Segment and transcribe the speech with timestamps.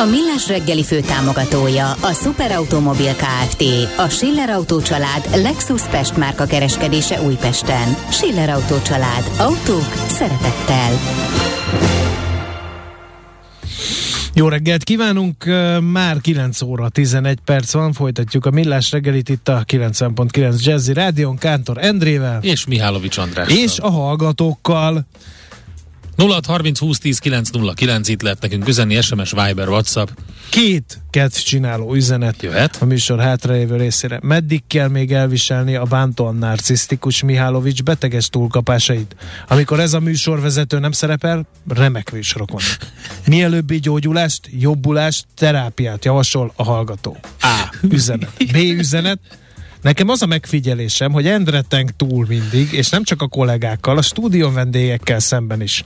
[0.00, 3.64] A Millás reggeli fő támogatója a Superautomobil KFT,
[3.98, 7.94] a Schiller Auto család Lexus Pest márka kereskedése Újpesten.
[8.10, 9.30] Schiller Auto család.
[9.38, 10.90] Autók szeretettel.
[14.34, 15.44] Jó reggelt kívánunk,
[15.92, 21.36] már 9 óra 11 perc van, folytatjuk a Millás reggelit itt a 90.9 Jazzy Rádion,
[21.36, 22.38] Kántor Endrével.
[22.42, 23.52] És Mihálovics András.
[23.52, 25.06] És a hallgatókkal.
[26.20, 30.08] 0 30 20 10 909 itt lehet nekünk üzenni, SMS, Viber, WhatsApp.
[30.50, 32.76] Két kedv csináló üzenet Jöhet.
[32.80, 34.18] a műsor hátralévő részére.
[34.22, 39.16] Meddig kell még elviselni a bántóan narcisztikus Mihálovics beteges túlkapásait?
[39.48, 42.92] Amikor ez a műsorvezető nem szerepel, remek műsorok vannak.
[43.26, 47.16] Mielőbbi gyógyulást, jobbulást, terápiát javasol a hallgató.
[47.40, 47.74] A.
[47.82, 48.30] Üzenet.
[48.52, 48.56] B.
[48.56, 49.18] Üzenet.
[49.82, 54.50] Nekem az a megfigyelésem, hogy Endreteng túl mindig, és nem csak a kollégákkal, a stúdió
[54.50, 55.84] vendégekkel szemben is.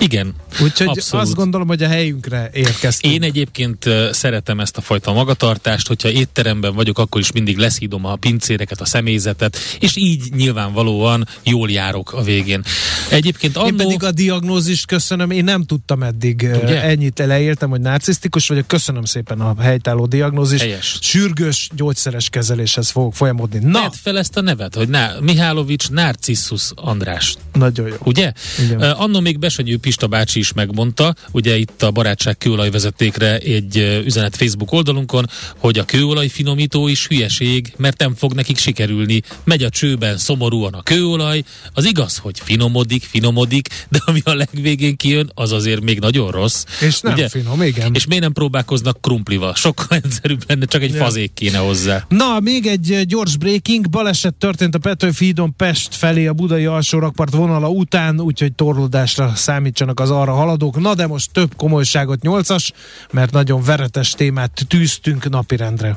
[0.00, 0.34] Igen.
[0.62, 1.26] Úgyhogy abszolút.
[1.26, 3.14] azt gondolom, hogy a helyünkre érkeztünk.
[3.14, 8.16] Én egyébként szeretem ezt a fajta magatartást, hogyha étteremben vagyok, akkor is mindig leszídom a
[8.16, 12.62] pincéreket, a személyzetet, és így nyilvánvalóan jól járok a végén.
[13.10, 13.76] Egyébként Én annó...
[13.76, 16.82] pedig a diagnózist köszönöm, én nem tudtam eddig Ugye?
[16.82, 20.62] Ennyit leírtam, hogy narcisztikus vagyok, köszönöm szépen a helytálló diagnózist.
[20.62, 20.98] Helyes.
[21.00, 23.58] Sürgős gyógyszeres kezeléshez fogok folyamodni.
[23.62, 27.34] Na, Tedd fel ezt a nevet, hogy Ná- Mihálovics Narcissus András.
[27.52, 27.96] nagyon jó.
[28.04, 28.32] Ugye?
[28.64, 28.78] Igen.
[28.78, 34.36] Uh, annó még Besenyő Pista bácsi is megmondta, ugye itt a barátság kőolajvezetékre egy üzenet
[34.36, 35.26] Facebook oldalunkon,
[35.58, 39.22] hogy a kőolaj finomító is hülyeség, mert nem fog nekik sikerülni.
[39.44, 44.96] Megy a csőben szomorúan a kőolaj, az igaz, hogy finomodik, finomodik, de ami a legvégén
[44.96, 46.64] kijön, az azért még nagyon rossz.
[46.80, 47.28] És nem ugye?
[47.28, 47.94] finom, igen.
[47.94, 49.54] És miért nem próbálkoznak krumplival?
[49.54, 51.04] Sokkal egyszerűbb lenne, csak egy Ja.
[51.04, 52.04] fazék kéne hozzá.
[52.08, 53.88] Na, még egy gyors breaking.
[53.90, 59.32] Baleset történt a Petőfi hídon Pest felé a budai alsó rakpart vonala után, úgyhogy torlódásra
[59.80, 60.80] számítsanak az arra haladók.
[60.80, 62.72] Na, de most több komolyságot nyolcas,
[63.10, 65.96] mert nagyon veretes témát tűztünk napirendre.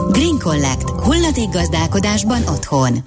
[0.09, 0.89] Green Collect.
[0.89, 3.03] Hulladék gazdálkodásban otthon.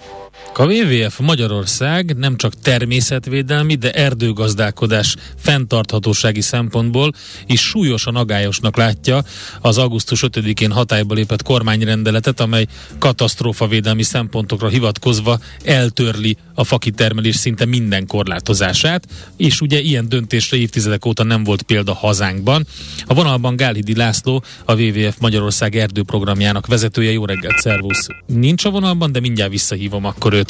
[0.57, 7.13] A WWF Magyarország nem csak természetvédelmi, de erdőgazdálkodás fenntarthatósági szempontból
[7.47, 9.25] is súlyosan agályosnak látja
[9.61, 12.67] az augusztus 5-én hatályba lépett kormányrendeletet, amely
[12.99, 21.25] katasztrófavédelmi szempontokra hivatkozva eltörli a fakitermelés szinte minden korlátozását, és ugye ilyen döntésre évtizedek óta
[21.25, 22.67] nem volt példa hazánkban.
[23.07, 27.13] A vonalban Gálhidi László, a WWF Magyarország erdőprogramjának vezetője.
[27.13, 28.07] Jó reggelt, szervusz!
[28.27, 30.44] Nincs a vonalban, de mindjárt visszahívom akkor őt.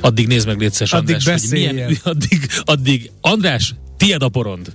[0.00, 4.72] Addig nézd meg, légy szíves, Addig András, hogy milyen, addig, addig, András, tiéd a porond.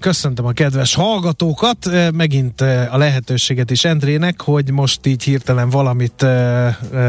[0.00, 6.26] Köszöntöm a kedves hallgatókat, megint a lehetőséget is Endrének, hogy most így hirtelen valamit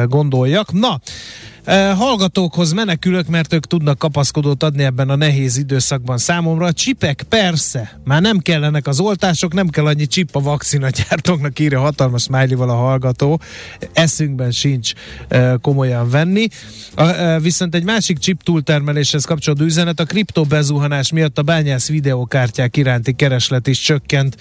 [0.05, 0.71] gondoljak.
[0.71, 0.99] Na,
[1.97, 6.65] hallgatókhoz menekülök, mert ők tudnak kapaszkodót adni ebben a nehéz időszakban számomra.
[6.65, 11.79] A csipek persze, már nem kellenek az oltások, nem kell annyi csip a vakcinagyártóknak, írja
[11.79, 13.41] hatalmas smiley a hallgató.
[13.93, 14.91] Eszünkben sincs
[15.61, 16.47] komolyan venni.
[17.41, 23.67] Viszont egy másik chip túltermeléshez kapcsolódó üzenet, a kriptobezuhanás miatt a bányász videókártyák iránti kereslet
[23.67, 24.37] is csökkent.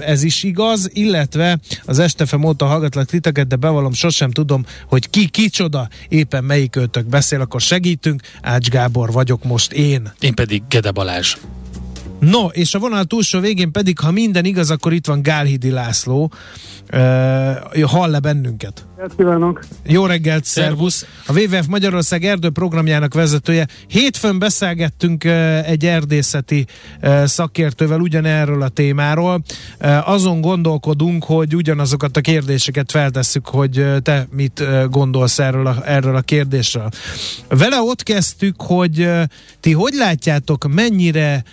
[0.00, 5.28] Ez is igaz, illetve az estefem óta hallgatlak titeket, de bevallom, sosem tudom, hogy ki
[5.28, 8.22] kicsoda, éppen melyik őtök beszél, akkor segítünk.
[8.42, 10.12] Ács Gábor vagyok most én.
[10.20, 11.36] Én pedig Gede Balázs.
[12.20, 16.32] No, és a vonal túlsó végén pedig, ha minden igaz, akkor itt van Gálhidi László.
[16.92, 18.87] Uh, hall le bennünket.
[19.16, 19.64] Kívánok!
[19.86, 21.06] Jó reggelt, szervusz!
[21.26, 23.66] A WWF Magyarország erdő programjának vezetője.
[23.86, 25.24] Hétfőn beszélgettünk
[25.64, 26.66] egy erdészeti
[27.24, 29.42] szakértővel ugyanerről a témáról.
[30.04, 36.20] Azon gondolkodunk, hogy ugyanazokat a kérdéseket feltesszük, hogy te mit gondolsz erről a, erről a
[36.20, 36.88] kérdésről.
[37.48, 39.10] Vele ott kezdtük, hogy
[39.60, 41.44] ti hogy látjátok, mennyire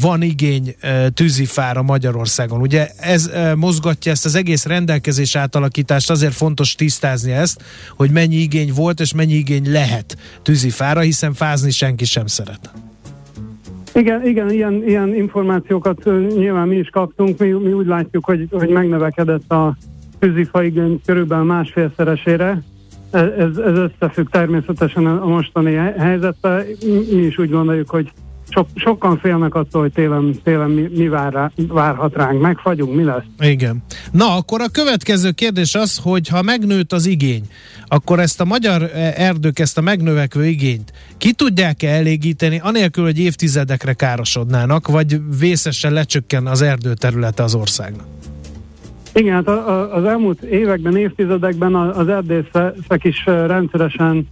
[0.00, 0.76] van igény
[1.14, 2.60] tűzifára Magyarországon.
[2.60, 7.62] Ugye ez mozgatja ezt az egész rendelkezés átalakítást, azért fontos tisztázni ezt,
[7.96, 12.70] hogy mennyi igény volt és mennyi igény lehet tűzifára, hiszen fázni senki sem szeret.
[13.94, 16.04] Igen, igen ilyen, ilyen információkat
[16.36, 17.38] nyilván mi is kaptunk.
[17.38, 19.76] Mi, mi úgy látjuk, hogy, hogy megnövekedett a
[20.18, 22.62] tűzifa igény körülbelül másfélszeresére.
[23.10, 26.64] Ez, ez összefügg természetesen a mostani helyzettel.
[27.10, 28.12] Mi is úgy gondoljuk, hogy
[28.52, 32.40] sok, sokan félnek attól, hogy télen, télen mi, mi vár rá, várhat ránk.
[32.40, 33.22] Megfagyunk, mi lesz?
[33.38, 33.82] Igen.
[34.10, 37.42] Na, akkor a következő kérdés az, hogy ha megnőtt az igény,
[37.86, 43.18] akkor ezt a magyar e, erdők, ezt a megnövekvő igényt ki tudják-e elégíteni, anélkül, hogy
[43.18, 48.06] évtizedekre károsodnának, vagy vészesen lecsökken az erdőterülete az országnak?
[49.14, 49.48] Igen, hát
[49.92, 54.28] az elmúlt években, évtizedekben az erdészek is rendszeresen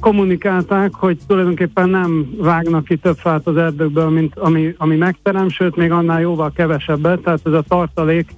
[0.00, 5.76] kommunikálták, hogy tulajdonképpen nem vágnak ki több fát az erdőkből, mint ami, ami megterem, sőt
[5.76, 8.34] még annál jóval kevesebbet, tehát ez a tartalék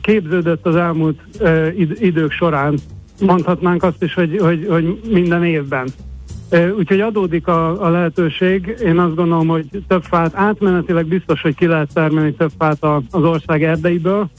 [0.00, 1.20] képződött az elmúlt
[2.00, 2.78] idők során.
[3.20, 5.88] Mondhatnánk azt is, hogy, hogy, hogy minden évben.
[6.78, 11.66] Úgyhogy adódik a, a lehetőség, én azt gondolom, hogy több fát átmenetileg biztos, hogy ki
[11.66, 14.30] lehet termelni több fát az ország erdeiből,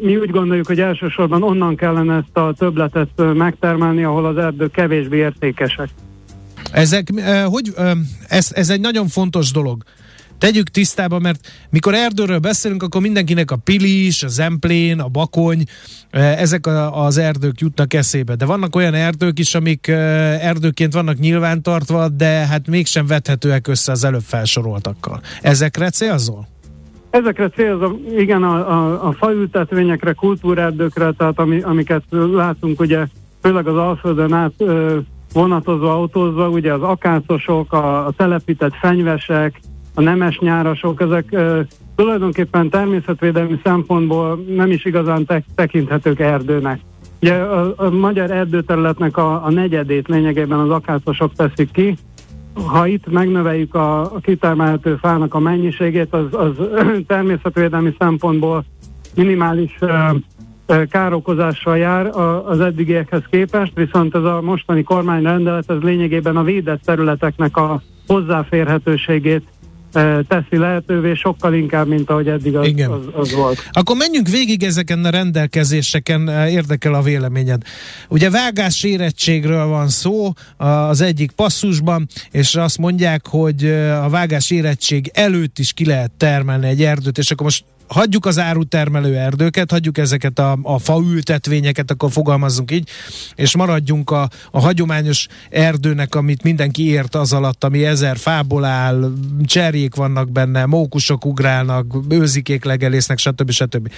[0.00, 5.16] mi úgy gondoljuk, hogy elsősorban onnan kellene ezt a töbletet megtermelni, ahol az erdők kevésbé
[5.16, 5.88] értékesek.
[6.72, 7.08] Ezek,
[7.44, 7.74] hogy,
[8.28, 9.82] ez, ez egy nagyon fontos dolog.
[10.38, 15.64] Tegyük tisztába, mert mikor erdőről beszélünk, akkor mindenkinek a pilis, a zemplén, a bakony,
[16.10, 18.34] ezek az erdők jutnak eszébe.
[18.34, 24.04] De vannak olyan erdők is, amik erdőként vannak nyilvántartva, de hát mégsem vethetőek össze az
[24.04, 25.20] előbb felsoroltakkal.
[25.42, 26.48] Ezekre célzol?
[27.16, 33.06] Ezekre célzom, igen, a, a, a faültetvényekre, kultúrerdőkre, tehát ami, amiket látunk ugye,
[33.42, 34.98] főleg az Alföldön át ö,
[35.32, 39.60] vonatozva, autózva, ugye az akácosok, a, a telepített fenyvesek,
[39.94, 41.60] a nemes nyárasok, ezek ö,
[41.94, 46.80] tulajdonképpen természetvédelmi szempontból nem is igazán te, tekinthetők erdőnek.
[47.22, 51.96] Ugye a, a magyar erdőterületnek a, a negyedét lényegében az akácosok teszik ki,
[52.64, 56.52] ha itt megnöveljük a, a kitermelhető fának a mennyiségét, az, az
[57.06, 58.64] természetvédelmi szempontból
[59.14, 59.78] minimális
[60.88, 62.06] károkozással jár
[62.46, 69.48] az eddigiekhez képest, viszont ez a mostani kormányrendelet ez lényegében a védett területeknek a hozzáférhetőségét
[70.28, 72.90] teszi lehetővé, sokkal inkább, mint ahogy eddig az, Igen.
[72.90, 73.68] az, az volt.
[73.72, 77.62] Akkor menjünk végig ezeken a rendelkezéseken, érdekel a véleményed.
[78.08, 83.64] Ugye vágás érettségről van szó az egyik passzusban, és azt mondják, hogy
[84.02, 88.38] a vágás érettség előtt is ki lehet termelni egy erdőt, és akkor most hagyjuk az
[88.38, 92.88] árutermelő erdőket, hagyjuk ezeket a, a faültetvényeket, akkor fogalmazzunk így,
[93.34, 99.12] és maradjunk a, a hagyományos erdőnek, amit mindenki ért az alatt, ami ezer fából áll,
[99.44, 103.50] cserjék vannak benne, mókusok ugrálnak, őzikék legelésznek, stb.
[103.50, 103.90] stb.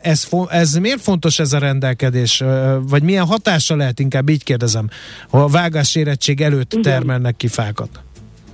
[0.00, 2.42] Ez, ez miért fontos ez a rendelkedés?
[2.80, 4.88] Vagy milyen hatása lehet, inkább így kérdezem,
[5.30, 8.05] ha a vágás érettség előtt termelnek ki fákat?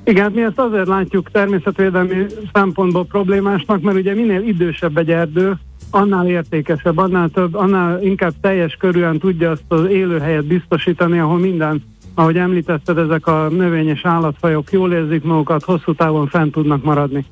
[0.05, 5.59] Igen, mi ezt azért látjuk természetvédelmi szempontból problémásnak, mert ugye minél idősebb egy erdő,
[5.91, 11.83] annál értékesebb, annál több, annál inkább teljes körülön tudja azt az élőhelyet biztosítani, ahol minden,
[12.15, 17.25] ahogy említetted, ezek a növényes állatfajok jól érzik magukat, hosszú távon fent tudnak maradni.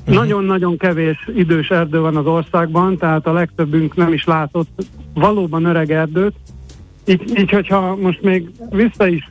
[0.00, 0.14] Uh-huh.
[0.14, 5.90] Nagyon-nagyon kevés idős erdő van az országban, tehát a legtöbbünk nem is látott valóban öreg
[5.90, 6.34] erdőt.
[7.04, 9.28] Így, így hogyha most még vissza is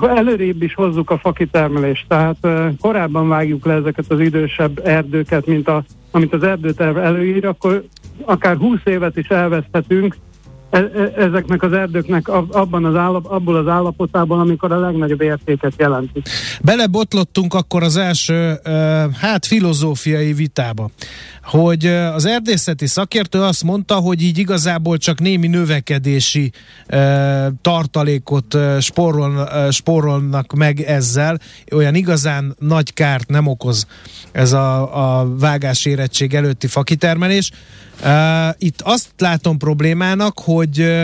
[0.00, 2.36] előrébb is hozzuk a fakitermelést, tehát
[2.80, 7.84] korábban vágjuk le ezeket az idősebb erdőket, mint a, amit az erdőterv előír, akkor
[8.24, 10.16] akár 20 évet is elveszthetünk
[11.16, 16.22] ezeknek az erdőknek abban az állap, abból az állapotában, amikor a legnagyobb értéket jelenti.
[16.62, 18.60] Belebotlottunk akkor az első,
[19.20, 20.90] hát filozófiai vitába
[21.50, 26.52] hogy az erdészeti szakértő azt mondta, hogy így igazából csak némi növekedési
[26.86, 31.38] e, tartalékot e, spórol, e, spórolnak meg ezzel,
[31.72, 33.86] olyan igazán nagy kárt nem okoz
[34.32, 37.50] ez a, a vágás érettség előtti fakitermelés.
[38.58, 40.96] Itt azt látom problémának, hogy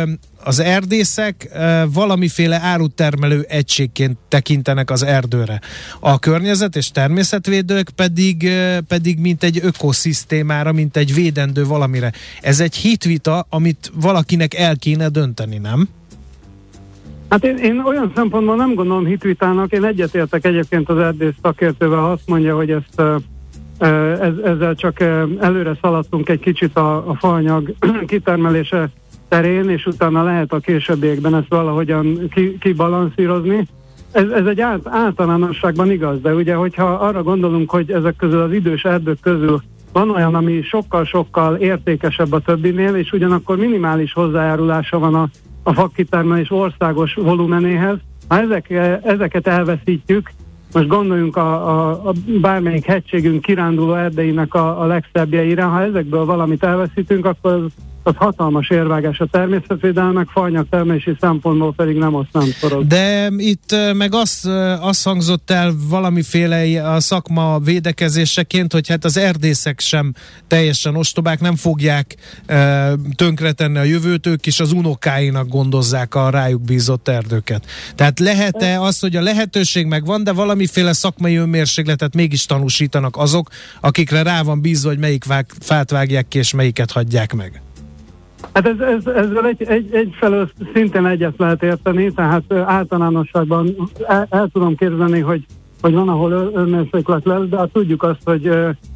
[0.44, 1.48] az erdészek
[1.92, 5.60] valamiféle árutermelő egységként tekintenek az erdőre.
[6.00, 8.50] A környezet és természetvédők pedig,
[8.88, 12.12] pedig mint egy ökoszisztémára, mint egy védendő valamire.
[12.40, 15.88] Ez egy hitvita, amit valakinek el kéne dönteni, nem?
[17.28, 22.22] Hát én, én olyan szempontból nem gondolom hitvitának, én egyetértek egyébként az erdész szakértővel, azt
[22.26, 23.02] mondja, hogy ezt
[23.78, 25.00] ez, ezzel csak
[25.40, 27.74] előre szaladtunk egy kicsit a, a faanyag
[28.06, 28.88] kitermelése
[29.28, 33.66] terén, és utána lehet a későbbiekben ezt valahogyan ki, kibalanszírozni.
[34.12, 38.52] ez, ez egy át, általánosságban igaz, de ugye, hogyha arra gondolunk, hogy ezek közül az
[38.52, 39.62] idős erdők közül
[39.92, 45.28] van olyan, ami sokkal-sokkal értékesebb a többinél, és ugyanakkor minimális hozzájárulása van a,
[45.62, 47.96] a fakkitermelés országos volumenéhez.
[48.28, 48.70] Ha ezek,
[49.04, 50.30] ezeket elveszítjük,
[50.74, 56.64] most gondoljunk a, a, a bármelyik hegységünk kiránduló erdeinek a, a legszebbjeire, ha ezekből valamit
[56.64, 57.72] elveszítünk, akkor az
[58.06, 62.86] az hatalmas érvágás a természetvédelmek, fajnyak termési szempontból pedig nem azt nem szoroz.
[62.86, 64.46] De itt meg azt,
[64.80, 70.12] azt hangzott el valamiféle a szakma védekezéseként, hogy hát az erdészek sem
[70.46, 76.62] teljesen ostobák, nem fogják e, tönkretenni a jövőt, ők is az unokáinak gondozzák a rájuk
[76.62, 77.66] bízott erdőket.
[77.94, 83.48] Tehát lehet-e az, hogy a lehetőség megvan, de valamiféle szakmai önmérségletet mégis tanúsítanak azok,
[83.80, 87.62] akikre rá van bízva, hogy melyik vág, fát vágják ki, és melyiket hagyják meg?
[88.52, 94.48] Hát ez, ez, ezzel egy, egy, egyfelől szintén egyet lehet érteni, tehát általánosságban el, el
[94.52, 95.44] tudom képzelni, hogy,
[95.80, 98.50] hogy van, ahol önmérséklet lesz, de hát tudjuk azt, hogy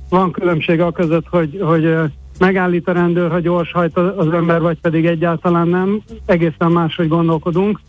[0.08, 1.94] van különbség a között, hogy, hogy
[2.38, 6.02] megállít a rendőr, ha gyors hajt az ember, vagy pedig egyáltalán nem.
[6.26, 7.80] Egészen máshogy gondolkodunk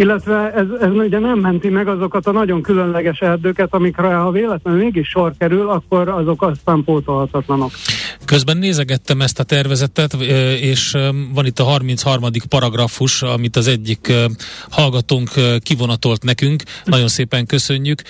[0.00, 4.80] illetve ez, ez ugye nem menti meg azokat a nagyon különleges erdőket, amikre ha véletlenül
[4.80, 7.70] mégis sor kerül, akkor azok aztán pótolhatatlanok.
[8.24, 10.14] Közben nézegettem ezt a tervezetet,
[10.60, 10.90] és
[11.32, 12.30] van itt a 33.
[12.48, 14.12] paragrafus, amit az egyik
[14.68, 15.30] hallgatónk
[15.62, 16.62] kivonatolt nekünk.
[16.84, 18.02] Nagyon szépen köszönjük,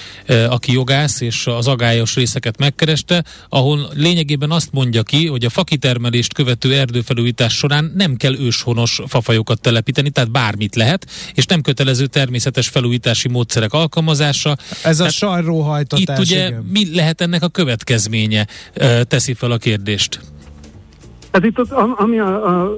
[0.49, 6.35] aki jogász, és az agályos részeket megkereste, ahol lényegében azt mondja ki, hogy a fakitermelést
[6.35, 12.69] követő erdőfelújítás során nem kell őshonos fafajokat telepíteni, tehát bármit lehet, és nem kötelező természetes
[12.69, 14.57] felújítási módszerek alkalmazása.
[14.83, 16.19] Ez Tehát a sajróhajtatás.
[16.19, 16.62] Itt ugye igen.
[16.73, 18.47] mi lehet ennek a következménye,
[19.02, 19.90] teszi fel a kérdést.
[21.33, 22.73] Hát itt ott, ami a, a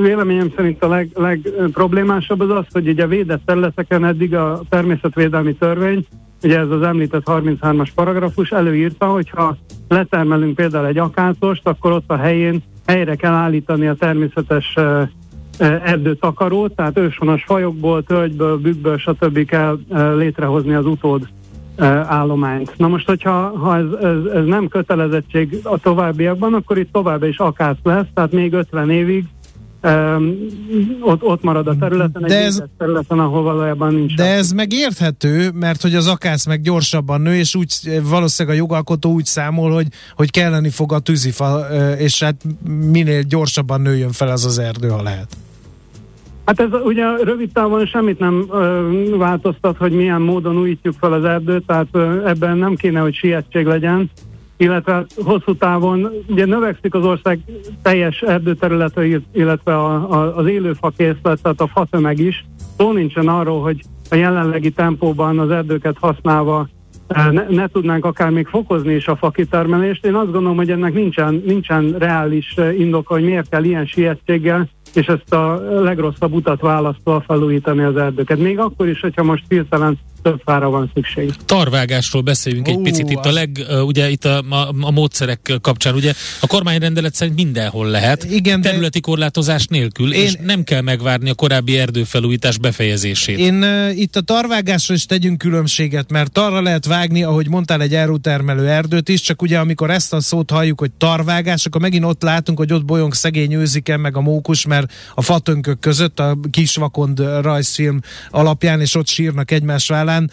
[0.00, 6.06] véleményem szerint a leg, legproblémásabb az az, hogy ugye védett területeken eddig a természetvédelmi törvény,
[6.42, 9.56] ugye ez az említett 33-as paragrafus előírta, hogyha
[9.88, 14.76] letermelünk például egy akátost, akkor ott a helyén helyre kell állítani a természetes
[15.58, 19.44] erdőtakarót, tehát őshonos fajokból, tölgyből, bükkből, stb.
[19.44, 19.78] kell
[20.16, 21.28] létrehozni az utód
[21.86, 22.72] állományt.
[22.76, 27.38] Na most, hogyha ha ez, ez, ez nem kötelezettség a továbbiakban, akkor itt tovább is
[27.38, 29.24] akász lesz, tehát még 50 évig
[29.84, 30.36] Um,
[31.00, 34.14] ott, ott marad a területen, de egy ez, területen, ahol valójában nincs.
[34.14, 39.12] De ez megérthető, mert hogy az akász meg gyorsabban nő, és úgy valószínűleg a jogalkotó
[39.12, 39.86] úgy számol, hogy,
[40.16, 41.58] hogy kelleni fog a tűzifa,
[41.98, 42.44] és hát
[42.90, 45.36] minél gyorsabban nőjön fel az az erdő, ha lehet.
[46.44, 51.24] Hát ez ugye rövid távon semmit nem ö, változtat, hogy milyen módon újítjuk fel az
[51.24, 54.10] erdőt, tehát ö, ebben nem kéne, hogy sietség legyen,
[54.56, 57.40] illetve hosszú távon ugye növekszik az ország
[57.82, 62.44] teljes erdőterülete, illetve a, a, az élőfakészlet, tehát a fatömeg is.
[62.76, 66.68] Szó nincsen arról, hogy a jelenlegi tempóban az erdőket használva
[67.30, 70.06] ne, ne tudnánk akár még fokozni is a fakitermelést.
[70.06, 75.06] Én azt gondolom, hogy ennek nincsen, nincsen reális indoka, hogy miért kell ilyen sietséggel és
[75.06, 78.38] ezt a legrosszabb utat választva felújítani az erdőket.
[78.38, 81.32] Még akkor is, hogyha most hirtelen több fára van szükség.
[81.44, 86.12] Tarvágásról beszéljünk egy picit itt a leg, ugye itt a, a, a módszerek kapcsán, ugye
[86.40, 91.30] a kormányrendelet szerint mindenhol lehet, Igen, területi de korlátozás nélkül, én, és nem kell megvárni
[91.30, 93.38] a korábbi erdőfelújítás befejezését.
[93.38, 97.98] Én uh, itt a tarvágásra is tegyünk különbséget, mert arra lehet vágni, ahogy mondtál, egy
[98.20, 102.22] termelő erdőt is, csak ugye amikor ezt a szót halljuk, hogy tarvágás, akkor megint ott
[102.22, 107.18] látunk, hogy ott bolyong szegény őziken, meg a mókus, mert a fatönkök között a kisvakond
[107.40, 108.00] rajzfilm
[108.30, 110.30] alapján, és ott sírnak egymás vállán, talán,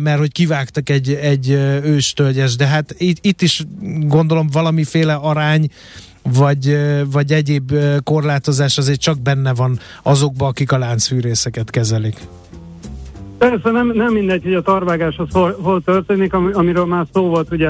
[0.00, 1.50] mert hogy kivágtak egy, egy
[1.84, 3.64] őstölgyes, de hát itt, itt is
[4.00, 5.68] gondolom valamiféle arány,
[6.22, 6.78] vagy,
[7.12, 7.72] vagy egyéb
[8.04, 12.16] korlátozás azért csak benne van azokban, akik a láncfűrészeket kezelik.
[13.38, 17.22] Persze nem, nem mindegy, hogy a tarvágás az hol, hol történik, am, amiről már szó
[17.22, 17.68] volt ugye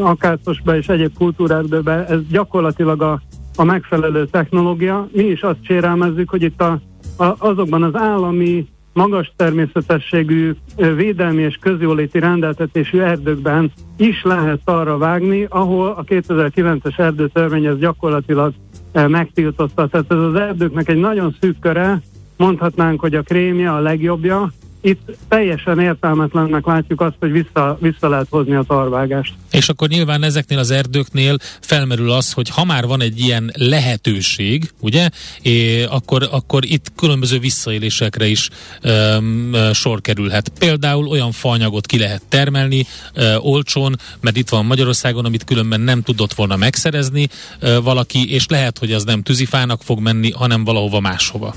[0.00, 3.22] akácosban és egyéb kultúrerdőben, ez gyakorlatilag a,
[3.56, 5.08] a megfelelő technológia.
[5.12, 6.80] Mi is azt sérelmezzük, hogy itt a,
[7.16, 8.66] a, azokban az állami
[8.98, 17.64] magas természetességű védelmi és közjóléti rendeltetésű erdőkben is lehet arra vágni, ahol a 2009-es erdőtörvény
[17.64, 18.52] ez gyakorlatilag
[18.92, 19.86] megtiltotta.
[19.86, 22.00] Tehát ez az erdőknek egy nagyon szűk köre,
[22.36, 24.50] mondhatnánk, hogy a krémje a legjobbja,
[24.80, 29.34] itt teljesen értelmetlennek látjuk azt, hogy vissza, vissza lehet hozni a tarvágást.
[29.50, 34.70] És akkor nyilván ezeknél az erdőknél felmerül az, hogy ha már van egy ilyen lehetőség,
[34.80, 35.08] ugye,
[35.42, 38.48] é, akkor, akkor itt különböző visszaélésekre is
[38.82, 40.52] öm, sor kerülhet.
[40.58, 46.02] Például olyan faanyagot ki lehet termelni ö, olcsón, mert itt van Magyarországon, amit különben nem
[46.02, 47.28] tudott volna megszerezni
[47.60, 51.54] ö, valaki, és lehet, hogy az nem tűzifának fog menni, hanem valahova máshova.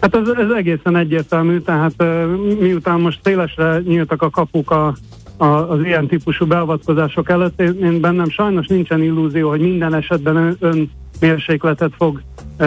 [0.00, 2.04] Hát ez, ez egészen egyértelmű, tehát
[2.60, 4.94] miután most szélesre nyíltak a kapuk a,
[5.36, 10.36] a, az ilyen típusú beavatkozások előtt, én, én bennem sajnos nincsen illúzió, hogy minden esetben
[10.36, 10.90] ön, ön
[11.20, 12.22] mérsékletet fog
[12.56, 12.66] e,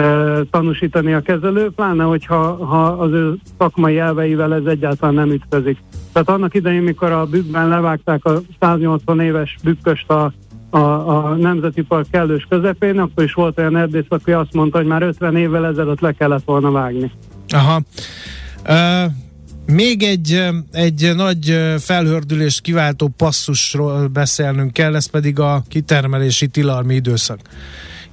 [0.50, 5.78] tanúsítani a kezelő, pláne hogyha ha az ő szakmai elveivel ez egyáltalán nem ütközik.
[6.12, 10.32] Tehát annak idején, mikor a bükkben levágták a 180 éves bükköst a,
[10.74, 14.86] a, a Nemzeti Park kellős közepén, akkor is volt olyan erdész, aki azt mondta, hogy
[14.86, 17.10] már 50 évvel ezelőtt le kellett volna vágni.
[17.48, 17.82] Aha.
[18.68, 19.12] Uh,
[19.66, 27.40] még egy, egy nagy felhördülést kiváltó passzusról beszélnünk kell, ez pedig a kitermelési tilalmi időszak.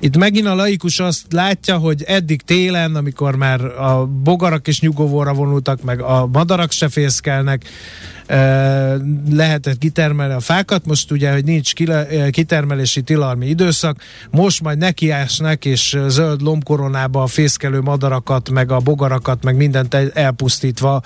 [0.03, 5.33] Itt megint a laikus azt látja, hogy eddig télen, amikor már a bogarak is nyugovóra
[5.33, 7.65] vonultak, meg a madarak se fészkelnek,
[9.31, 11.73] lehetett kitermelni a fákat, most ugye, hogy nincs
[12.31, 13.97] kitermelési tilalmi időszak,
[14.31, 21.01] most majd nekiásnak és zöld lombkoronába a fészkelő madarakat, meg a bogarakat, meg mindent elpusztítva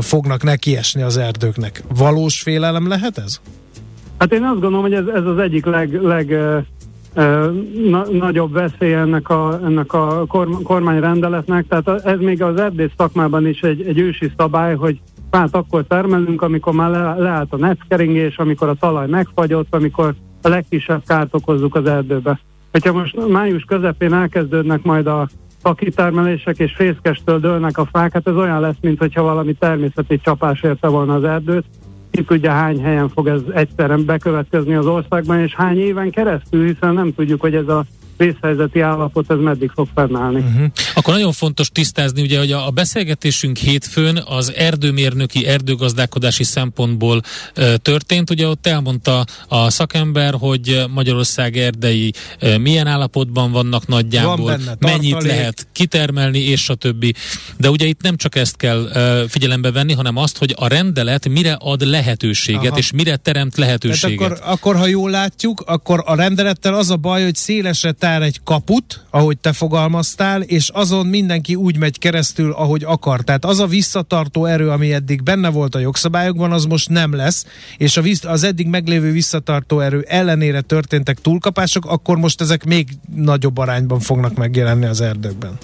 [0.00, 1.82] fognak nekiesni az erdőknek.
[1.94, 3.40] Valós félelem lehet ez?
[4.18, 6.34] Hát én azt gondolom, hogy ez, ez az egyik leg, leg
[7.88, 10.26] na, nagyobb veszély ennek a, ennek a
[10.62, 11.66] kormányrendeletnek.
[11.68, 15.00] Tehát ez még az erdész szakmában is egy, egy ősi szabály, hogy
[15.30, 20.48] fát akkor termelünk, amikor már le, leállt a netkeringés, amikor a talaj megfagyott, amikor a
[20.48, 22.40] legkisebb kárt okozzuk az erdőbe.
[22.70, 25.28] Hogyha most május közepén elkezdődnek majd a
[25.62, 30.88] fakitermelések és fészkestől dőlnek a fák, hát ez olyan lesz, mintha valami természeti csapás érte
[30.88, 31.64] volna az erdőt,
[32.18, 36.94] ki tudja hány helyen fog ez egyszerre bekövetkezni az országban, és hány éven keresztül, hiszen
[36.94, 37.84] nem tudjuk, hogy ez a
[38.18, 40.38] vészhelyzeti állapot, ez meddig fog fennállni.
[40.38, 40.70] Uh-huh.
[40.94, 47.20] Akkor nagyon fontos tisztázni, ugye, hogy a, beszélgetésünk hétfőn az erdőmérnöki, erdőgazdálkodási szempontból
[47.54, 48.30] e, történt.
[48.30, 54.92] Ugye ott elmondta a szakember, hogy Magyarország erdei e, milyen állapotban vannak nagyjából, Van benne,
[54.92, 57.14] mennyit lehet kitermelni, és a többi.
[57.56, 61.28] De ugye itt nem csak ezt kell e, figyelembe venni, hanem azt, hogy a rendelet
[61.28, 62.78] mire ad lehetőséget, Aha.
[62.78, 64.20] és mire teremt lehetőséget.
[64.20, 68.40] akkor, akkor, ha jól látjuk, akkor a rendelettel az a baj, hogy szélesre tár egy
[68.44, 73.20] kaput, ahogy te fogalmaztál, és azon mindenki úgy megy keresztül, ahogy akar.
[73.20, 77.46] Tehát az a visszatartó erő, ami eddig benne volt a jogszabályokban, az most nem lesz,
[77.76, 82.88] és a visz, az eddig meglévő visszatartó erő ellenére történtek túlkapások, akkor most ezek még
[83.14, 85.58] nagyobb arányban fognak megjelenni az erdőkben.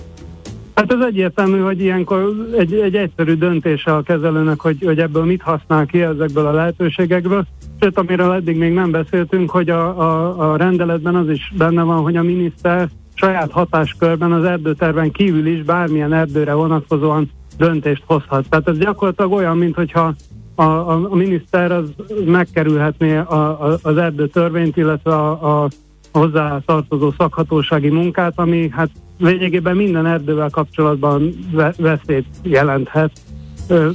[0.75, 5.43] Hát ez egyértelmű, hogy ilyenkor egy, egy egyszerű döntése a kezelőnek, hogy, hogy ebből mit
[5.43, 7.47] használ ki ezekből a lehetőségekből.
[7.81, 12.03] Sőt, amiről eddig még nem beszéltünk, hogy a, a, a rendeletben az is benne van,
[12.03, 18.49] hogy a miniszter saját hatáskörben az erdőterven kívül is bármilyen erdőre vonatkozóan döntést hozhat.
[18.49, 20.15] Tehát ez gyakorlatilag olyan, mintha
[20.55, 21.93] a, a, a miniszter az
[22.27, 25.69] megkerülhetné a, a, az erdőtörvényt, illetve a, a
[26.13, 33.11] hozzá tartozó szakhatósági munkát, ami hát lényegében minden erdővel kapcsolatban veszélyt jelenthet.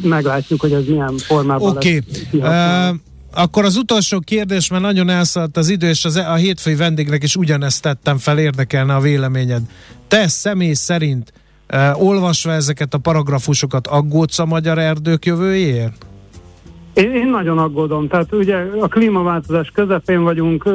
[0.01, 2.01] Meglátjuk, hogy ez milyen formában okay.
[2.31, 2.91] lesz.
[2.91, 2.97] Uh,
[3.33, 7.23] akkor az utolsó kérdés, mert nagyon elszállt az idő, és az, e- a hétfői vendégnek
[7.23, 9.61] is ugyanezt tettem fel, érdekelne a véleményed.
[10.07, 11.33] Te személy szerint
[11.73, 16.05] uh, olvasva ezeket a paragrafusokat aggódsz a magyar erdők jövőjéért?
[16.99, 18.07] Én, én nagyon aggódom.
[18.07, 20.69] Tehát ugye a klímaváltozás közepén vagyunk,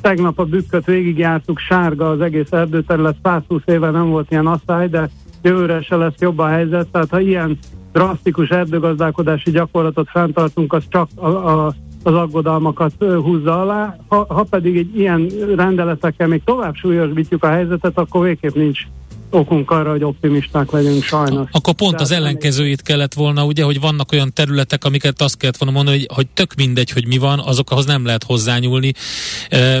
[0.00, 5.10] tegnap a bükköt végigjártuk, sárga az egész erdőterület, 120 éve nem volt ilyen asszály, de
[5.42, 7.58] jövőre se lesz jobb a helyzet, tehát ha ilyen
[7.92, 13.96] drasztikus erdőgazdálkodási gyakorlatot fenntartunk, az csak a, a, az aggodalmakat húzza alá.
[14.08, 18.80] Ha, ha pedig egy ilyen rendeletekkel még tovább súlyosbítjuk a helyzetet, akkor végképp nincs
[19.30, 21.48] okunk arra, hogy optimisták legyünk sajnos.
[21.52, 25.74] Akkor pont az ellenkezőjét kellett volna, ugye, hogy vannak olyan területek, amiket azt kellett volna
[25.74, 28.92] mondani, hogy, hogy tök mindegy, hogy mi van, azokhoz nem lehet hozzányúlni,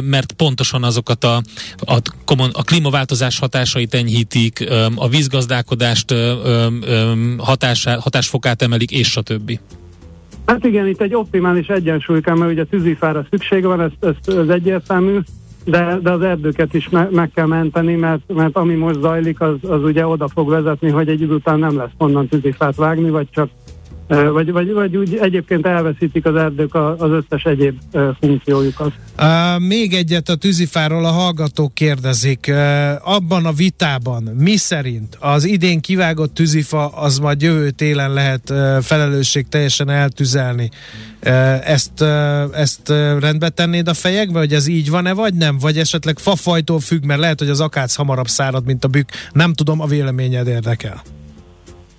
[0.02, 1.42] mert pontosan azokat a,
[1.76, 1.96] a,
[2.52, 6.14] a klímaváltozás hatásait enyhítik, a vízgazdálkodást
[7.38, 9.60] hatásá, hatásfokát emelik, és a többi.
[10.46, 14.48] Hát igen, itt egy optimális egyensúly kell, mert ugye tűzifára szükség van, ez, ez, ez
[14.48, 15.18] egyértelmű,
[15.70, 19.56] de, de az erdőket is me, meg kell menteni, mert, mert ami most zajlik, az,
[19.68, 23.26] az ugye oda fog vezetni, hogy egy idő után nem lesz honnan tűzifát vágni, vagy
[23.30, 23.48] csak
[24.08, 27.78] vagy, vagy, vagy úgy egyébként elveszítik az erdők az összes egyéb
[28.20, 28.92] funkciójukat.
[29.58, 32.52] Még egyet a tűzifáról a hallgatók kérdezik.
[33.02, 39.48] Abban a vitában mi szerint az idén kivágott tűzifa az majd jövő télen lehet felelősség
[39.48, 40.70] teljesen eltüzelni.
[41.64, 42.02] Ezt,
[42.52, 45.58] ezt rendbe tennéd a fejekbe, hogy ez így van-e, vagy nem?
[45.58, 49.08] Vagy esetleg fafajtól függ, mert lehet, hogy az akác hamarabb szárad, mint a bükk.
[49.32, 51.02] Nem tudom, a véleményed érdekel.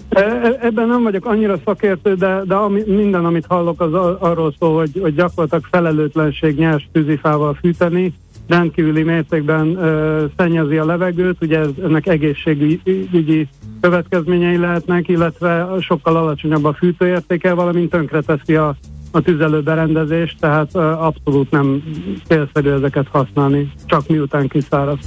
[0.09, 4.53] E, e, ebben nem vagyok annyira szakértő, de, de ami, minden, amit hallok, az arról
[4.59, 8.13] szól, hogy, hogy gyakorlatilag felelőtlenség nyers tűzifával fűteni.
[8.47, 13.47] rendkívüli mértékben ö, szennyezi a levegőt, ugye ez, ennek egészségügyi
[13.81, 18.75] következményei lehetnek, illetve sokkal alacsonyabb a fűtőértéke, valamint tönkreteszi a,
[19.11, 21.83] a tüzelőberendezést, tehát ö, abszolút nem
[22.27, 24.99] célszerű ezeket használni, csak miután kiszárad.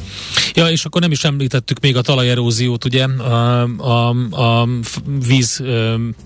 [0.55, 4.69] Ja, és akkor nem is említettük még a talajeróziót, ugye, a, a, a
[5.27, 5.63] víz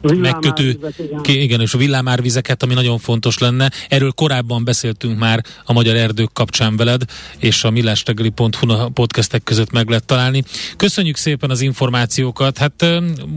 [0.03, 1.43] megkötő, igen.
[1.43, 3.71] igen, és a villámárvizeket, ami nagyon fontos lenne.
[3.89, 7.03] Erről korábban beszéltünk már a Magyar Erdők kapcsán veled,
[7.39, 10.45] és a millástegeli.hu podcastek között meg lehet találni.
[10.77, 12.59] Köszönjük szépen az információkat.
[12.59, 12.87] Hát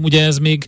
[0.02, 0.66] ugye ez még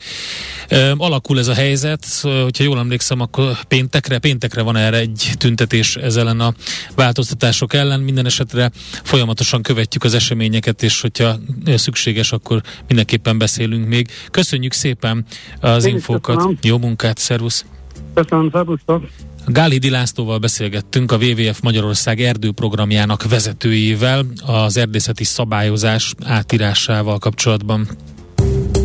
[0.98, 6.22] alakul ez a helyzet, hogyha jól emlékszem, akkor péntekre, péntekre van erre egy tüntetés ezzel
[6.22, 6.54] ellen a
[6.96, 8.00] változtatások ellen.
[8.00, 8.72] Minden esetre
[9.04, 14.08] folyamatosan követjük az eseményeket, és hogyha szükséges, akkor mindenképpen beszélünk még.
[14.32, 15.26] Köszönjük szépen
[15.60, 16.50] az Én infókat.
[16.62, 17.65] Jó munkát, szervusz!
[18.13, 19.04] Köszönöm, szervusztok!
[19.45, 27.88] Gáli Lászlóval beszélgettünk a WWF Magyarország erdőprogramjának vezetőjével az erdészeti szabályozás átírásával kapcsolatban.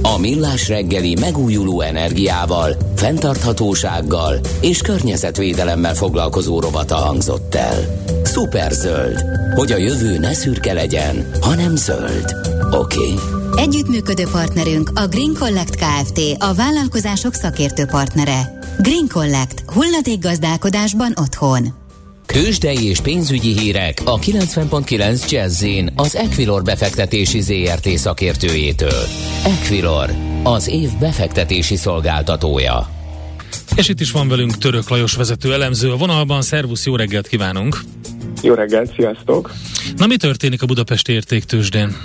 [0.03, 8.05] A Millás reggeli megújuló energiával, fenntarthatósággal és környezetvédelemmel foglalkozó rovata hangzott el.
[8.27, 12.37] Superzöld, hogy a jövő ne szürke legyen, hanem zöld.
[12.71, 12.99] Oké?
[12.99, 13.15] Okay?
[13.57, 16.21] Együttműködő partnerünk a Green Collect Kft.
[16.39, 18.59] a vállalkozások szakértő partnere.
[18.79, 19.65] Green Collect.
[20.21, 21.75] gazdálkodásban otthon.
[22.27, 29.03] Tőzsdei és pénzügyi hírek a 90.9 jazz az Equilor befektetési ZRT szakértőjétől.
[29.45, 30.11] Equilor,
[30.43, 32.91] az év befektetési szolgáltatója.
[33.77, 36.43] És itt is van velünk Török Lajos vezető elemző a vonalban.
[36.43, 37.81] Szervusz, jó reggelt kívánunk!
[38.43, 39.53] Jó reggelt, sziasztok!
[39.97, 41.97] Na mi történik a Budapesti értéktősdén?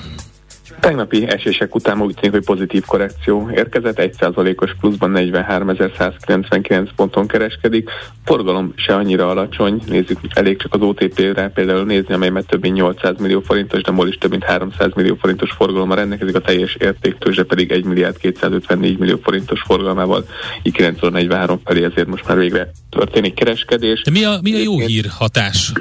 [0.81, 7.89] Tegnapi esések után úgy tűnik, hogy pozitív korrekció érkezett, 1%-os pluszban 43.199 ponton kereskedik.
[8.25, 12.75] Forgalom se annyira alacsony, nézzük, elég csak az OTP-re például nézni, amely mert több mint
[12.75, 16.75] 800 millió forintos, de MOL is több mint 300 millió forintos forgalommal rendelkezik, a teljes
[16.79, 20.25] értéktőzse pedig 1 milliárd 254 millió forintos forgalmával,
[20.63, 24.01] így 943 felé, ezért most már végre történik kereskedés.
[24.01, 25.71] De mi a, mi a jó hír hatás?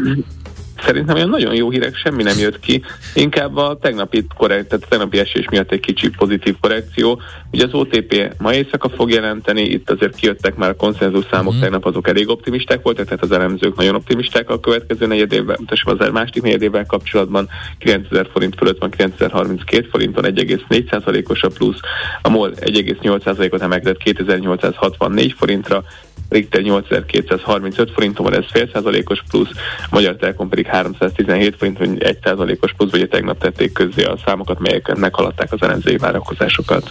[0.84, 2.82] Szerintem olyan nagyon jó hírek semmi nem jött ki,
[3.14, 7.20] inkább a tegnapi, korrekt, tehát a tegnapi esés miatt egy kicsi pozitív korrekció.
[7.52, 11.60] Ugye az OTP ma éjszaka fog jelenteni, itt azért kijöttek már a konszenzus számok, mm.
[11.60, 16.10] tegnap azok elég optimisták voltak, tehát az elemzők nagyon optimisták a következő negyedével, mutassam az
[16.12, 21.80] másik negyedével kapcsolatban 9000 forint fölött van 9032 forinton 1,4%-os a plusz,
[22.22, 25.84] a MOL 1,8%-ot emelkedett 2864 forintra,
[26.28, 29.48] Richter 8235 forinton van, ez fél százalékos plusz,
[29.90, 34.58] Magyar Telekom pedig 317 forint, hogy 1 százalékos plusz, vagy tegnap tették közzé a számokat,
[34.58, 36.90] melyek meghaladták az ellenzői várakozásokat.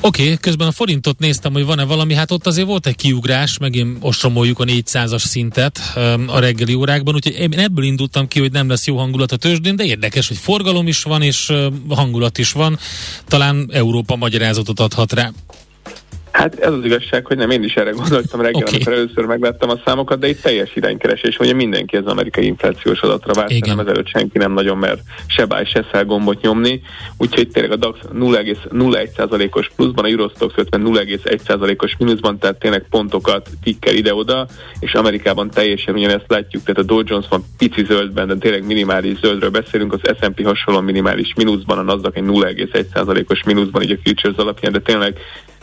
[0.00, 3.58] Oké, okay, közben a forintot néztem, hogy van-e valami, hát ott azért volt egy kiugrás,
[3.58, 8.52] megint ostromoljuk a 400-as szintet um, a reggeli órákban, úgyhogy én ebből indultam ki, hogy
[8.52, 12.38] nem lesz jó hangulat a tőzsdén, de érdekes, hogy forgalom is van, és uh, hangulat
[12.38, 12.78] is van.
[13.28, 15.30] Talán Európa magyarázatot adhat rá.
[16.38, 18.74] Hát ez az igazság, hogy nem, én is erre gondoltam reggel, okay.
[18.74, 23.32] amikor először megláttam a számokat, de itt teljes iránykeresés, hogy mindenki az amerikai inflációs adatra
[23.32, 26.80] várt, nem ezelőtt senki nem nagyon mer se báj, se szel gombot nyomni,
[27.16, 33.94] úgyhogy tényleg a DAX 0,01%-os pluszban, a Eurostox 50 0,1%-os mínuszban, tehát tényleg pontokat tikkel
[33.94, 34.46] ide-oda,
[34.80, 39.18] és Amerikában teljesen ugyanezt látjuk, tehát a Dow Jones van pici zöldben, de tényleg minimális
[39.18, 44.36] zöldről beszélünk, az S&P hasonlóan minimális mínuszban, a Nasdaq egy 0,1%-os mínuszban, így a futures
[44.36, 45.18] alapján, de tényleg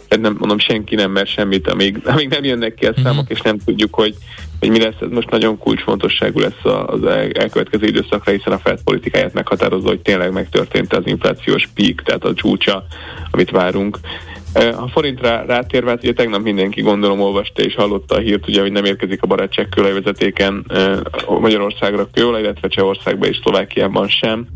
[0.09, 3.01] nem mondom, senki nem mer semmit, amíg, amíg nem jönnek ki a mhm.
[3.01, 3.37] számok, uh-huh.
[3.37, 4.15] és nem tudjuk, hogy,
[4.59, 5.01] hogy mi lesz.
[5.01, 10.31] Ez most nagyon kulcsfontosságú lesz az elkövetkező időszakra, hiszen a Fed politikáját meghatározza, hogy tényleg
[10.31, 12.85] megtörtént az inflációs peak, tehát a csúcsa,
[13.31, 13.99] amit várunk.
[14.53, 18.71] A forintra rátérve, hát ugye tegnap mindenki gondolom olvasta és hallotta a hírt, ugye, hogy
[18.71, 20.65] nem érkezik a barátság kőolajvezetéken
[21.39, 24.47] Magyarországra kőolaj, illetve Csehországba és Szlovákiában sem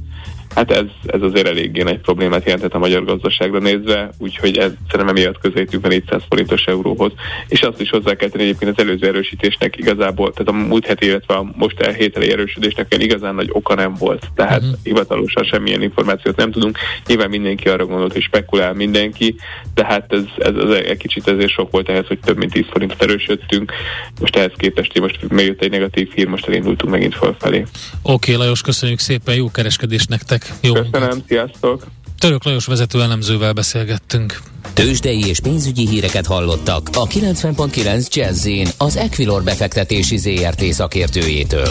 [0.59, 5.15] Hát ez, ez azért eléggé nagy problémát jelentett a magyar gazdaságra nézve, úgyhogy ez szerintem
[5.15, 7.11] emiatt közelítünk a 400 forintos euróhoz.
[7.47, 11.05] És azt is hozzá kell tenni egyébként az előző erősítésnek igazából, tehát a múlt heti,
[11.05, 14.27] illetve a most elhételi erősítésnek olyan igazán nagy oka nem volt.
[14.35, 14.77] Tehát uh-huh.
[14.83, 16.77] hivatalosan semmilyen információt nem tudunk.
[17.07, 19.35] Nyilván mindenki arra gondolt, hogy spekulál mindenki,
[19.73, 23.01] tehát ez, ez, ez egy kicsit ezért sok volt ehhez, hogy több mint 10 forintot
[23.01, 23.71] erősödtünk.
[24.19, 27.65] Most ehhez képest most megjött egy negatív hír, most elindultunk megint fölfelé.
[28.01, 30.48] Oké, okay, Lajos, köszönjük szépen, jó kereskedés nektek!
[30.61, 31.23] Jó Köszönöm, munkát.
[31.27, 31.85] sziasztok!
[32.19, 34.39] Török Lajos vezető elemzővel beszélgettünk.
[34.73, 41.69] Tőzsdei és pénzügyi híreket hallottak a 90.9 jazz az Equilor befektetési ZRT szakértőjétől.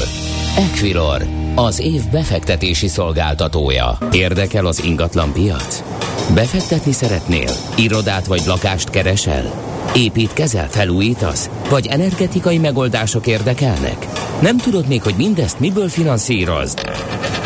[0.56, 3.98] Equilor, az év befektetési szolgáltatója.
[4.12, 5.82] Érdekel az ingatlan piac?
[6.34, 7.52] Befektetni szeretnél?
[7.76, 9.77] Irodát vagy lakást keresel?
[9.94, 11.50] Építkezel, felújítasz?
[11.68, 14.06] Vagy energetikai megoldások érdekelnek?
[14.40, 16.90] Nem tudod még, hogy mindezt miből finanszírozd?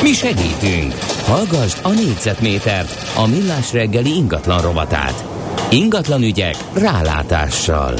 [0.02, 0.94] Mi segítünk!
[1.26, 5.24] Hallgassd a négyzetmétert, a millás reggeli ingatlan rovatát.
[5.70, 7.94] Ingatlan ügyek rálátással.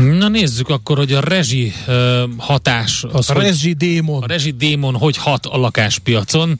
[0.00, 1.94] Na nézzük akkor, hogy a rezsi uh,
[2.36, 3.04] hatás...
[3.12, 4.22] Az, a rezsi démon.
[4.22, 6.58] A rezsi démon hogy hat a lakáspiacon.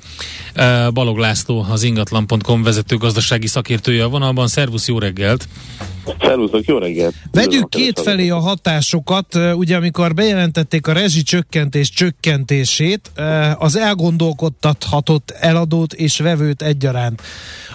[0.56, 4.48] Uh, Balog László, az ingatlan.com vezető gazdasági szakértője a vonalban.
[4.48, 5.48] Szervusz, jó reggelt!
[6.20, 7.14] Szervuszok, jó reggelt!
[7.32, 9.34] Vegyük két felé a hatásokat.
[9.54, 13.10] Ugye amikor bejelentették a rezsi csökkentés csökkentését,
[13.58, 17.22] az elgondolkodtathatott eladót és vevőt egyaránt.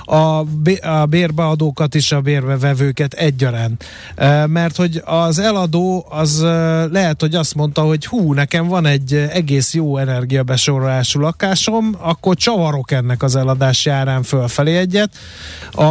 [0.08, 0.46] A,
[0.82, 3.86] a bérbeadókat és a bérbevevőket egyaránt.
[4.46, 6.42] Mert hogy az eladó az
[6.92, 12.92] lehet, hogy azt mondta, hogy hú, nekem van egy egész jó energiabesorolású lakásom, akkor csavarok
[12.92, 15.16] ennek az eladás járán fölfelé egyet.
[15.72, 15.84] A,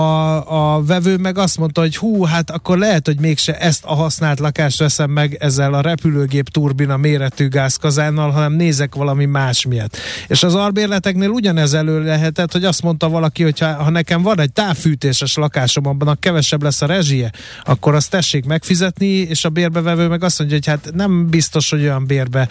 [0.75, 4.39] a vevő meg azt mondta, hogy hú, hát akkor lehet, hogy mégse ezt a használt
[4.39, 9.97] lakást veszem meg ezzel a repülőgép turbina méretű gázkazánnal, hanem nézek valami más miatt.
[10.27, 14.41] És az albérleteknél ugyanez elő lehetett, hogy azt mondta valaki, hogy ha, ha nekem van
[14.41, 17.33] egy távfűtéses lakásom, abban a kevesebb lesz a rezsie,
[17.65, 21.81] akkor azt tessék megfizetni, és a bérbevevő meg azt mondja, hogy hát nem biztos, hogy
[21.81, 22.49] olyan bérbe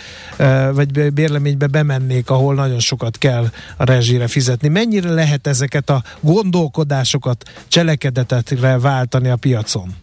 [0.71, 4.67] vagy bérleménybe bemennék, ahol nagyon sokat kell a rezsire fizetni.
[4.67, 9.95] Mennyire lehet ezeket a gondolkodásokat cselekedetetre váltani a piacon?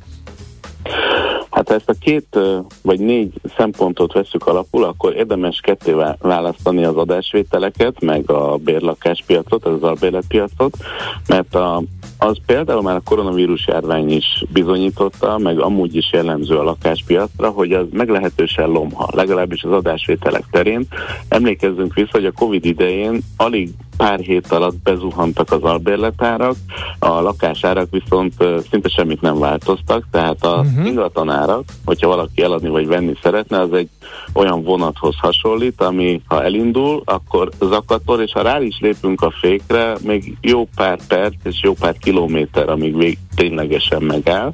[1.60, 2.38] Hát ha ezt a két
[2.82, 9.82] vagy négy szempontot veszük alapul, akkor érdemes ketté választani az adásvételeket, meg a bérlakáspiacot, az
[9.82, 10.76] albérletpiacot,
[11.28, 11.82] mert a,
[12.18, 17.72] az például már a koronavírus járvány is bizonyította, meg amúgy is jellemző a lakáspiacra, hogy
[17.72, 20.86] az meglehetősen lomha, legalábbis az adásvételek terén.
[21.28, 23.70] Emlékezzünk vissza, hogy a Covid idején alig
[24.00, 26.54] pár hét alatt bezuhantak az albérletárak,
[26.98, 28.34] a lakásárak viszont
[28.70, 30.86] szinte semmit nem változtak, tehát a uh-huh.
[30.86, 33.88] ingatlanárak, hogyha valaki eladni vagy venni szeretne, az egy
[34.32, 39.96] olyan vonathoz hasonlít, ami ha elindul, akkor zakatol, és ha rá is lépünk a fékre,
[40.02, 44.52] még jó pár perc és jó pár kilométer, amíg vég ténylegesen megáll.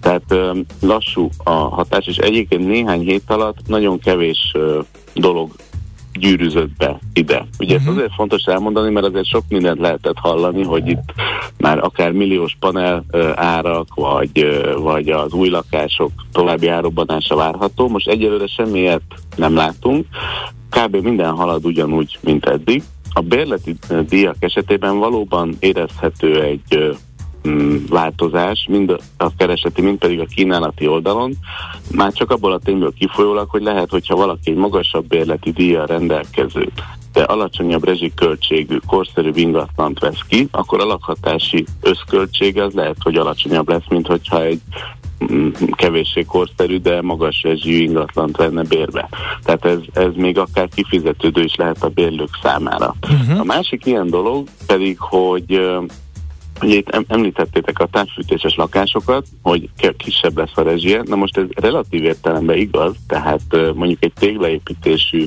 [0.00, 0.34] Tehát
[0.80, 4.52] lassú a hatás, és egyébként néhány hét alatt nagyon kevés
[5.14, 5.50] dolog
[6.20, 7.46] gyűrűzött be ide.
[7.58, 7.90] Ugye uh-huh.
[7.90, 11.12] ez azért fontos elmondani, mert azért sok mindent lehetett hallani, hogy itt
[11.58, 17.88] már akár milliós panel uh, árak, vagy, uh, vagy az új lakások további árobbanása várható.
[17.88, 20.06] Most egyelőre semmiért nem látunk.
[20.70, 20.96] Kb.
[20.96, 22.82] minden halad ugyanúgy, mint eddig.
[23.12, 23.76] A bérleti
[24.08, 26.94] díjak esetében valóban érezhető egy
[27.88, 31.32] változás, mind a kereseti, mind pedig a kínálati oldalon,
[31.90, 36.68] már csak abból a tényből kifolyólag, hogy lehet, hogyha valaki egy magasabb bérleti díjjal rendelkező,
[37.12, 43.68] de alacsonyabb rezsiköltségű, korszerű ingatlant vesz ki, akkor a lakhatási összköltség az lehet, hogy alacsonyabb
[43.68, 44.60] lesz, mint hogyha egy
[45.32, 49.08] mm, kevéssé korszerű, de magas rezsijű ingatlant venne bérbe.
[49.42, 52.94] Tehát ez, ez még akár kifizetődő is lehet a bérlők számára.
[53.02, 53.40] Uh-huh.
[53.40, 55.60] A másik ilyen dolog pedig, hogy
[56.62, 61.02] Ugye itt említettétek a távfűtéses lakásokat, hogy kisebb lesz a rezsie.
[61.04, 65.24] Na most ez relatív értelemben igaz, tehát mondjuk egy téglaépítésű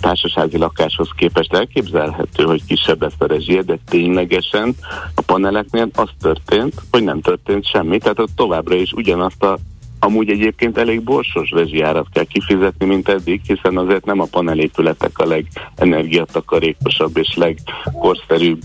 [0.00, 4.74] társasági lakáshoz képest elképzelhető, hogy kisebb lesz a rezsie, de ténylegesen
[5.14, 9.58] a paneleknél az történt, hogy nem történt semmi, tehát ott továbbra is ugyanazt a
[10.02, 15.26] amúgy egyébként elég borsos rezsijárat kell kifizetni, mint eddig, hiszen azért nem a panelépületek a
[15.26, 18.60] legenergiatakarékosabb és legkorszerűbb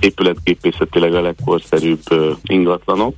[0.00, 2.02] épületgépészetileg a legkorszerűbb
[2.42, 3.14] ingatlanok.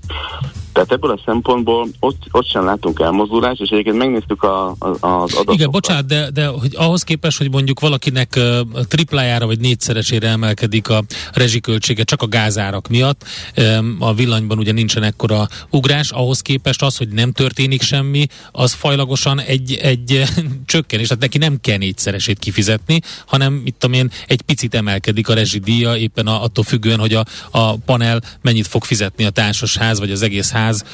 [0.76, 4.98] Tehát ebből a szempontból ott, ott sem látunk elmozdulást, és egyébként megnéztük a, a, az
[5.00, 5.54] adatokat.
[5.54, 8.58] Igen, bocsánat, de, de hogy ahhoz képest, hogy mondjuk valakinek uh,
[8.88, 13.24] triplájára vagy négyszeresére emelkedik a rezsiköltsége csak a gázárak miatt,
[13.56, 18.72] um, a villanyban ugye nincsen ekkora ugrás, ahhoz képest az, hogy nem történik semmi, az
[18.72, 20.22] fajlagosan egy, egy
[20.66, 25.96] csökkenés, tehát neki nem kell négyszeresét kifizetni, hanem itt amilyen egy picit emelkedik a rezsidíja,
[25.96, 30.22] éppen a, attól függően, hogy a, a panel mennyit fog fizetni a társasház, vagy az
[30.22, 30.84] egész ház ház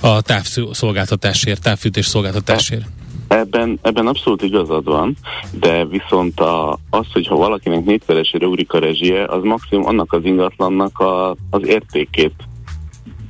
[0.00, 2.84] a távszolgáltatásért, távfűtés szolgáltatásért.
[3.28, 5.16] Ebben, ebben abszolút igazad van,
[5.50, 10.98] de viszont a, az, hogyha valakinek négyszeresére ugrik a rezsie, az maximum annak az ingatlannak
[10.98, 12.34] a, az értékét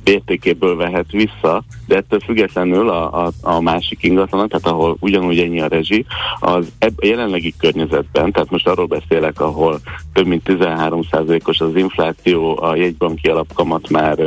[0.03, 5.61] értékéből vehet vissza, de ettől függetlenül a, a, a másik ingatlan, tehát ahol ugyanúgy ennyi
[5.61, 6.05] a rezsi,
[6.39, 9.79] az ebb, a jelenlegi környezetben, tehát most arról beszélek, ahol
[10.13, 14.17] több mint 13%-os az infláció, a jegybanki alapkamat már,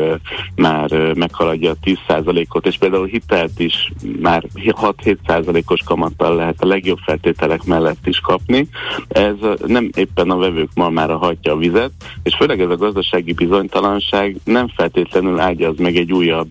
[0.57, 7.65] már meghaladja a 10%-ot, és például hitelt is már 6-7%-os kamattal lehet a legjobb feltételek
[7.65, 8.69] mellett is kapni.
[9.09, 9.35] Ez
[9.67, 14.37] nem éppen a vevők ma már hagyja a vizet, és főleg ez a gazdasági bizonytalanság
[14.45, 16.51] nem feltétlenül ágyaz meg egy újabb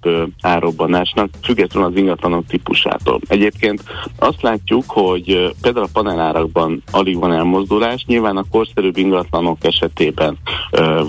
[1.02, 3.20] árobbanásnak, függetlenül az ingatlanok típusától.
[3.28, 3.84] Egyébként
[4.20, 10.38] azt látjuk, hogy például a panelárakban alig van elmozdulás, nyilván a korszerűbb ingatlanok esetében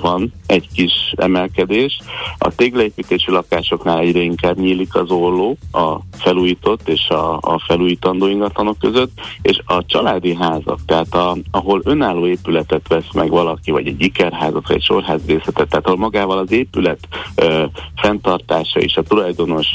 [0.01, 1.99] van egy kis emelkedés.
[2.39, 8.79] A téglaépítési lakásoknál egyre inkább nyílik az olló a felújított és a, a felújítandó ingatlanok
[8.79, 9.11] között,
[9.43, 14.67] és a családi házak, tehát a, ahol önálló épületet vesz meg valaki, vagy egy ikerházat,
[14.67, 16.99] vagy egy sorházrészetet, tehát ahol magával az épület
[17.35, 17.65] ö,
[17.97, 19.67] fenntartása és a tulajdonos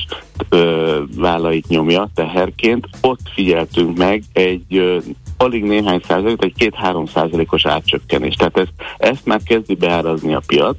[0.49, 4.97] ö, vállait nyomja teherként, ott figyeltünk meg egy ö,
[5.37, 8.35] alig néhány százalék, egy két-három százalékos átcsökkenés.
[8.35, 10.77] Tehát ezt, ezt már kezdi beárazni a piac,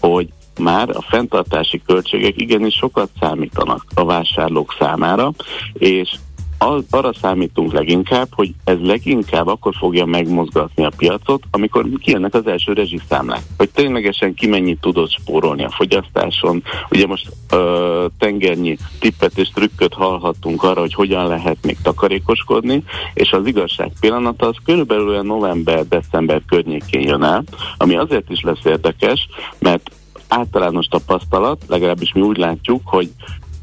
[0.00, 5.32] hogy már a fenntartási költségek igenis sokat számítanak a vásárlók számára,
[5.72, 6.10] és
[6.58, 12.46] az, arra számítunk leginkább, hogy ez leginkább akkor fogja megmozgatni a piacot, amikor kijönnek az
[12.46, 13.42] első rezsiszámlák.
[13.56, 16.62] Hogy ténylegesen ki mennyit tudod spórolni a fogyasztáson.
[16.90, 23.30] Ugye most ö, tengernyi tippet és trükköt hallhattunk arra, hogy hogyan lehet még takarékoskodni, és
[23.30, 27.44] az igazság pillanata az körülbelül november-december környékén jön el,
[27.76, 29.90] ami azért is lesz érdekes, mert
[30.28, 33.10] általános tapasztalat, legalábbis mi úgy látjuk, hogy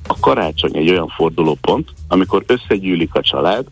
[0.07, 3.65] a karácsony egy olyan fordulópont, amikor összegyűlik a család,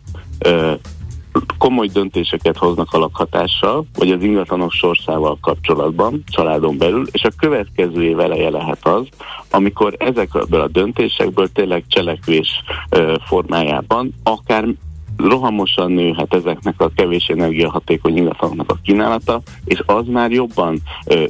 [1.58, 8.02] komoly döntéseket hoznak a lakhatással, vagy az ingatlanok sorsával kapcsolatban, családon belül, és a következő
[8.02, 9.06] év eleje lehet az,
[9.50, 12.62] amikor ezekből a döntésekből tényleg cselekvés
[13.26, 14.64] formájában akár
[15.16, 20.78] rohamosan nőhet ezeknek a kevés energiahatékony ingatlanoknak a kínálata, és az már jobban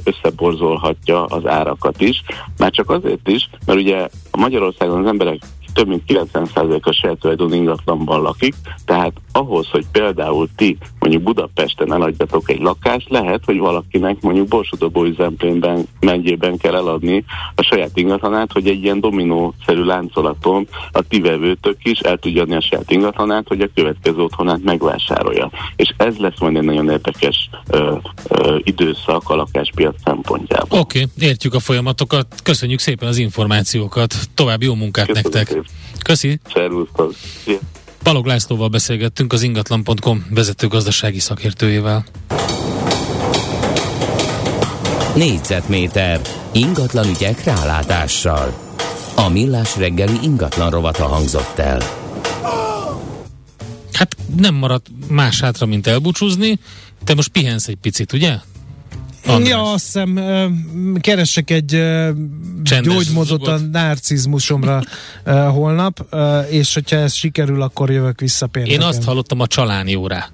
[0.03, 2.23] összeborzolhatja az árakat is.
[2.57, 5.39] Már csak azért is, mert ugye Magyarországon az emberek
[5.73, 8.55] több mint 90% a saját tulajdon ingatlanban lakik,
[8.85, 15.03] tehát ahhoz, hogy például ti mondjuk Budapesten eladjatok egy lakást, lehet, hogy valakinek mondjuk Borsodobó
[15.05, 21.77] üzemplényben megyében kell eladni a saját ingatlanát, hogy egy ilyen dominószerű láncolaton a ti vevőtök
[21.83, 25.49] is el tudja adni a saját ingatlanát, hogy a következő otthonát megvásárolja.
[25.75, 27.95] És ez lesz majd egy nagyon érdekes ö,
[28.27, 30.79] ö, időszak a lakáspiac szempontjából.
[30.79, 32.27] Oké, okay, értjük a folyamatokat.
[32.43, 34.15] Köszönjük szépen az információkat.
[34.33, 35.47] További jó munkát Köszönjük nektek.
[35.47, 35.62] Szépen.
[36.03, 36.39] Köszi.
[36.53, 37.13] Szervusztok.
[38.03, 42.05] Balog Lászlóval beszélgettünk az ingatlan.com vezető gazdasági szakértőjével.
[45.15, 48.53] Négyzetméter ingatlan ügyek rálátással.
[49.15, 51.81] A millás reggeli ingatlan rovata hangzott el.
[53.91, 56.59] Hát nem maradt más hátra, mint elbúcsúzni.
[57.03, 58.37] Te most pihensz egy picit, ugye?
[59.25, 59.49] András.
[59.49, 60.19] Ja, azt hiszem,
[61.01, 61.83] keresek egy
[62.81, 64.81] gyógymódot a narcizmusomra
[65.25, 66.15] holnap,
[66.49, 68.81] és hogyha ez sikerül, akkor jövök vissza pénteken.
[68.81, 70.29] Én azt hallottam a csaláni órá.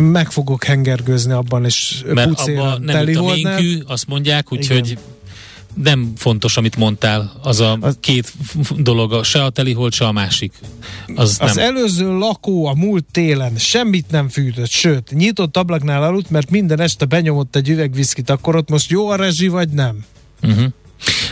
[0.00, 4.98] Meg fogok hengergőzni abban, és Mert abban nem a ménkű, azt mondják, úgyhogy
[5.74, 8.32] nem fontos, amit mondtál, az a az, két
[8.76, 10.52] dolog, se a telihold, se a másik.
[11.14, 11.64] Az, az nem.
[11.64, 17.04] előző lakó a múlt télen semmit nem fűtött, sőt, nyitott ablaknál aludt, mert minden este
[17.04, 20.04] benyomott egy üvegviszkit, akkor ott most jó a rezsi, vagy nem?
[20.42, 20.64] Uh-huh.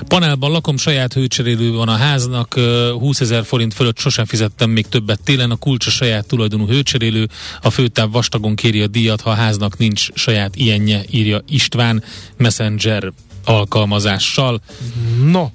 [0.09, 2.55] Panelban lakom, saját hőcserélő van a háznak,
[2.99, 7.29] 20 ezer forint fölött sosem fizettem még többet télen, a kulcs a saját tulajdonú hőcserélő,
[7.63, 12.03] a főtáv vastagon kéri a díjat, ha a háznak nincs saját ilyenje, írja István
[12.37, 13.13] Messenger
[13.45, 14.61] alkalmazással.
[15.25, 15.49] No,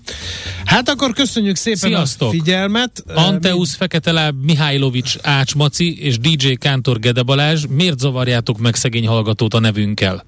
[0.66, 2.28] hát akkor köszönjük szépen Sziasztok.
[2.28, 3.04] a figyelmet.
[3.14, 9.08] Anteusz, Fekete Láb, Mihálylovics, Ács Maci és DJ Kántor Gede Balázs, miért zavarjátok meg szegény
[9.08, 10.26] hallgatót a nevünkkel?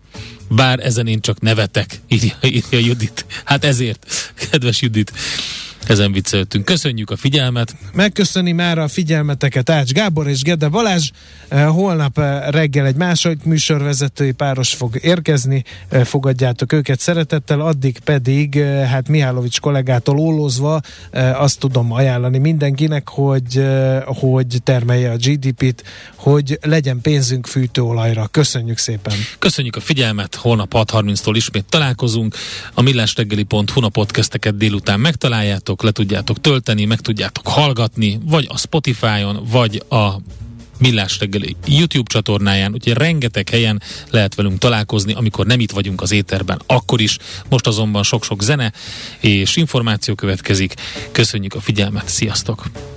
[0.50, 3.26] Bár ezen én csak nevetek, írja, írja Judit.
[3.44, 5.12] Hát ezért, kedves Judit.
[5.88, 6.66] Ezen vicceltünk.
[6.66, 7.76] Köszönjük a figyelmet.
[7.94, 11.10] Megköszöni már a figyelmeteket Ács Gábor és Gede Balázs.
[11.48, 15.64] Eh, holnap eh, reggel egy második műsorvezetői páros fog érkezni.
[15.90, 17.62] Eh, fogadjátok őket szeretettel.
[17.62, 20.82] Addig pedig, hát Mihálovics kollégától ólózva
[21.34, 23.66] azt tudom ajánlani mindenkinek, hogy,
[24.06, 25.84] hogy termelje a GDP-t,
[26.16, 28.28] hogy legyen pénzünk fűtőolajra.
[28.28, 29.14] Köszönjük szépen.
[29.40, 30.36] Köszönjük a figyelmet.
[30.36, 32.36] Holnap 6.30-tól ismét találkozunk.
[32.74, 38.58] A millásreggeli.hu a podcasteket délután megtaláljátok tudjátok, le tudjátok tölteni, meg tudjátok hallgatni, vagy a
[38.58, 40.16] Spotify-on, vagy a
[40.80, 46.12] Millás reggeli YouTube csatornáján, úgyhogy rengeteg helyen lehet velünk találkozni, amikor nem itt vagyunk az
[46.12, 47.18] éterben, akkor is.
[47.50, 48.74] Most azonban sok-sok zene
[49.20, 50.74] és információ következik.
[51.12, 52.97] Köszönjük a figyelmet, sziasztok!